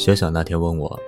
[0.00, 0.98] 小小那天问我：“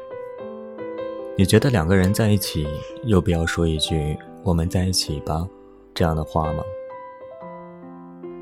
[1.34, 2.68] 你觉得两个人在一起，
[3.04, 5.48] 有必要说一句‘我们在一起吧’
[5.94, 6.62] 这样的话吗？”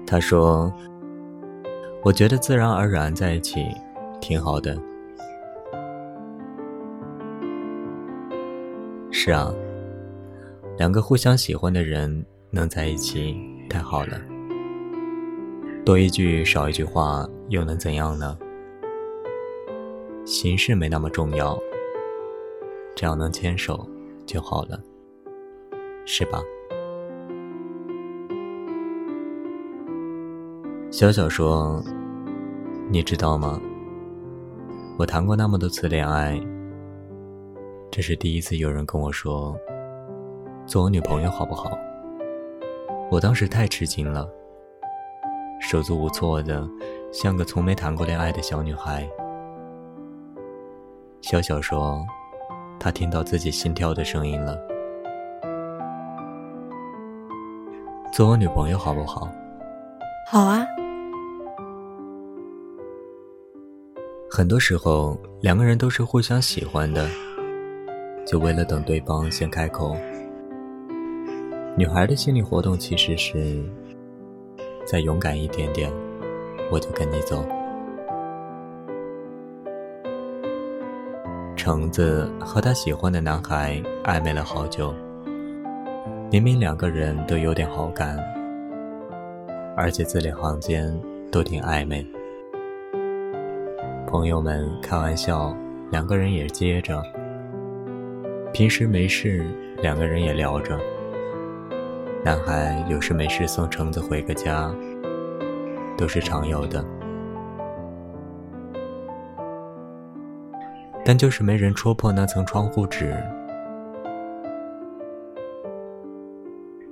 [0.04, 0.74] 他说
[2.02, 3.64] ：“我觉得自然而然在一起
[4.20, 4.76] 挺好的。”
[9.12, 9.54] 是啊，
[10.76, 13.36] 两个互相喜欢的人能在一起
[13.68, 14.20] 太好了。
[15.84, 18.36] 多一句少一句话又能怎样呢？
[20.30, 21.58] 形式没那么重要，
[22.94, 23.84] 只要能牵手
[24.24, 24.80] 就好了，
[26.06, 26.40] 是吧？
[30.92, 31.82] 小小说
[32.88, 33.60] ：“你知道吗？
[35.00, 36.40] 我谈过那么多次恋爱，
[37.90, 39.58] 这是第一次有人跟我说
[40.64, 41.76] 做我女朋友好不好？”
[43.10, 44.30] 我当时太吃惊了，
[45.60, 46.64] 手足无措的，
[47.12, 49.10] 像个从没谈过恋爱的小女孩。
[51.22, 52.04] 小小说
[52.80, 54.58] ：“他听到自己心跳的声音了。
[58.12, 59.28] 做我女朋友好不好
[60.26, 60.66] ？”“好啊。”
[64.30, 67.08] 很多时候，两个人都是互相喜欢的，
[68.26, 69.96] 就为了等对方先开口。
[71.76, 73.62] 女孩的心理活动其实是：
[74.86, 75.92] 再勇敢一点点，
[76.70, 77.44] 我就跟你走。
[81.62, 84.94] 橙子和他喜欢的男孩暧昧了好久，
[86.32, 88.18] 明明两个人都有点好感，
[89.76, 90.90] 而且字里行间
[91.30, 92.02] 都挺暧昧。
[94.06, 95.54] 朋友们开玩笑，
[95.90, 97.02] 两个人也接着。
[98.54, 99.44] 平时没事，
[99.82, 100.80] 两个人也聊着。
[102.24, 104.74] 男孩有事没事送橙子回个家，
[105.94, 106.82] 都是常有的。
[111.04, 113.14] 但就是没人戳破那层窗户纸。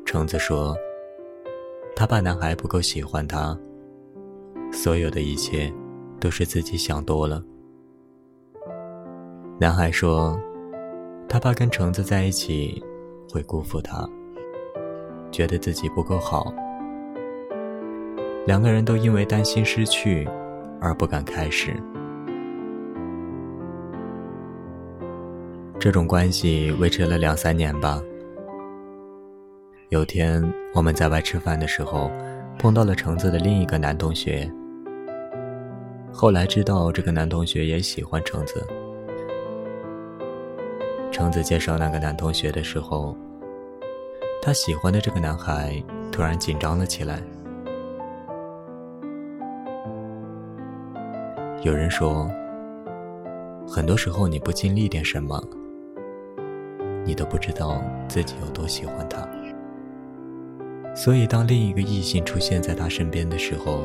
[0.04, 0.76] 橙子说
[1.94, 3.56] ：“他怕男孩不够喜欢他，
[4.72, 5.72] 所有的一切
[6.18, 7.44] 都是自己想多了。”
[9.60, 10.40] 男孩说
[11.28, 12.82] ：“他怕跟橙子在一起
[13.30, 14.08] 会辜负他，
[15.30, 16.52] 觉得自己不够好。”
[18.46, 20.26] 两个人都因为担心失去
[20.80, 21.76] 而不敢开始。
[25.80, 28.02] 这种关系维持了两三年吧。
[29.90, 30.42] 有天
[30.74, 32.10] 我们在外吃饭的时候，
[32.58, 34.50] 碰到了橙子的另一个男同学。
[36.12, 38.66] 后来知道这个男同学也喜欢橙子。
[41.12, 43.16] 橙子介绍那个男同学的时候，
[44.42, 47.22] 他喜欢的这个男孩突然紧张了起来。
[51.62, 52.28] 有人说，
[53.64, 55.40] 很多时候你不经历点什么。
[57.08, 59.26] 你都不知道自己有多喜欢他，
[60.94, 63.80] 所以当另一个异性出现在他身边的时候，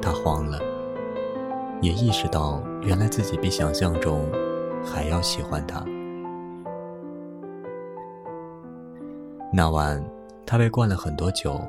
[0.00, 0.58] 他慌了，
[1.82, 4.26] 也意识到原来自己比想象中
[4.82, 5.84] 还要喜欢他。
[9.52, 10.02] 那晚，
[10.46, 11.60] 他被灌了很多酒。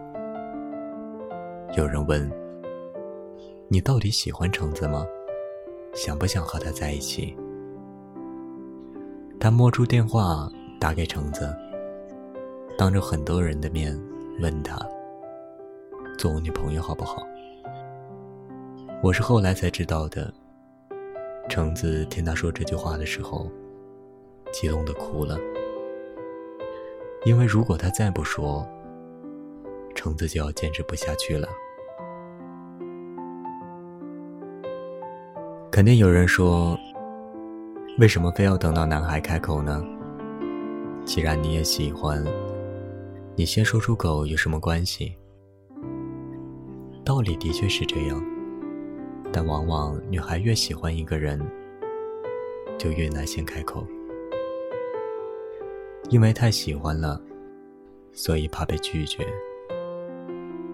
[1.75, 2.31] 有人问
[3.67, 5.05] ：“你到底喜欢橙子吗？
[5.94, 7.35] 想不想和他在一起？”
[9.39, 10.51] 他摸出电话
[10.81, 11.55] 打给橙子，
[12.77, 13.97] 当着很多人的面
[14.41, 14.77] 问他
[16.19, 17.25] ：“做我女朋友好不好？”
[19.01, 20.31] 我是后来才知道的。
[21.47, 23.49] 橙子听他说这句话的时候，
[24.51, 25.38] 激动的哭了，
[27.23, 28.67] 因为如果他再不说，
[29.95, 31.47] 橙子就要坚持不下去了。
[35.72, 36.78] 肯定有人说。
[37.99, 39.83] 为什么非要等到男孩开口呢？
[41.03, 42.23] 既然你也喜欢，
[43.35, 45.17] 你先说出口有什么关系？
[47.03, 48.23] 道理的确是这样，
[49.34, 51.46] 但往往女孩越喜欢一个人，
[52.78, 53.85] 就越难先开口，
[56.09, 57.22] 因为太喜欢了，
[58.13, 59.28] 所以怕被拒绝，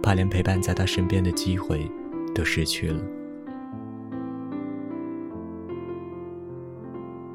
[0.03, 1.89] 怕连陪伴在他身边的机会
[2.35, 3.01] 都失去了。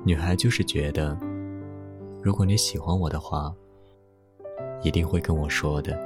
[0.03, 1.17] 女孩就是觉得，
[2.23, 3.55] 如果你喜欢我的话，
[4.83, 5.99] 一定会跟我说的。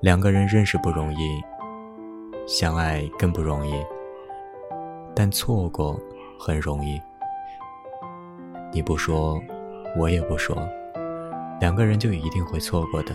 [0.00, 1.42] 两个人认识不容易，
[2.46, 3.72] 相爱更不容易，
[5.16, 6.00] 但错过
[6.38, 7.00] 很容易。
[8.72, 9.42] 你不说，
[9.98, 10.56] 我也不说，
[11.60, 13.12] 两个人就一定会错过的。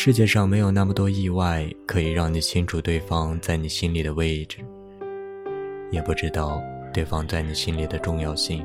[0.00, 4.58] 世界上没有那么多意外可以让你清楚对方在你心里的位置，
[5.90, 6.62] 也不知道
[6.94, 8.64] 对方在你心里的重要性。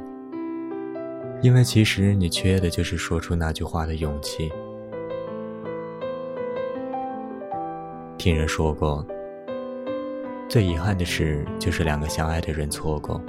[1.42, 4.52] 因为其实你缺的就是说出那句话的勇气。
[8.16, 9.04] 听人说过，
[10.48, 13.20] 最遗憾的事就是两个相爱的人错过。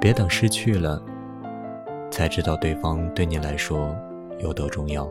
[0.00, 1.04] 别等失去了，
[2.10, 3.94] 才知道对方对你来说
[4.38, 5.06] 有多重要。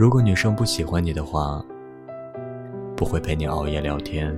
[0.00, 1.62] 如果女生不喜欢你的话，
[2.96, 4.34] 不会陪你熬夜聊天，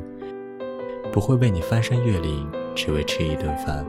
[1.13, 3.87] 不会为你翻山越岭只为吃一顿饭，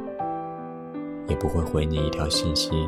[1.28, 2.88] 也不会回你一条信息。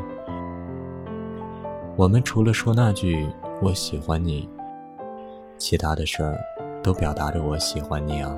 [1.96, 3.28] 我们除了说那句
[3.60, 4.48] “我喜欢你”，
[5.58, 6.38] 其他的事儿
[6.84, 8.38] 都表达着“我喜欢你”啊。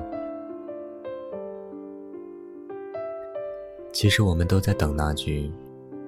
[3.92, 5.52] 其实我们都在等那句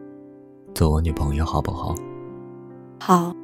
[0.75, 1.95] “做我女朋友好不好”。
[2.99, 3.37] 好。